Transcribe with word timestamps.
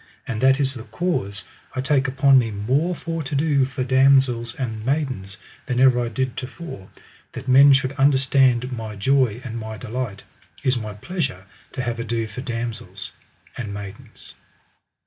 And 0.27 0.41
that 0.41 0.59
is 0.59 0.73
the 0.73 0.85
cause 0.85 1.43
I 1.75 1.81
take 1.81 2.07
upon 2.07 2.39
me 2.39 2.49
more 2.49 2.95
for 2.95 3.21
to 3.21 3.35
do 3.35 3.65
for 3.65 3.83
damosels 3.83 4.55
and 4.55 4.83
maidens 4.83 5.37
than 5.67 5.79
ever 5.79 5.99
I 6.03 6.07
did 6.07 6.35
to 6.37 6.47
fore, 6.47 6.89
that 7.33 7.47
men 7.47 7.71
should 7.71 7.91
understand 7.99 8.71
my 8.71 8.95
joy 8.95 9.41
and 9.43 9.59
my 9.59 9.77
delight 9.77 10.23
is 10.63 10.75
my 10.75 10.95
pleasure 10.95 11.45
to 11.73 11.83
have 11.83 11.99
ado 11.99 12.25
for 12.25 12.41
damosels 12.41 13.11
and 13.55 13.75
maidens. 13.75 14.33